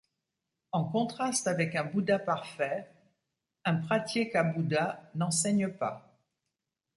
En 0.71 0.83
contraste 0.83 1.45
avec 1.45 1.75
un 1.75 1.83
bouddha 1.83 2.17
parfait, 2.17 2.91
un 3.65 3.75
pratyekabuddha 3.75 5.11
n'enseigne 5.13 5.67
pas. 5.67 6.17